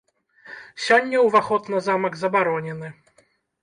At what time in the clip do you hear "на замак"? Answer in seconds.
1.77-2.13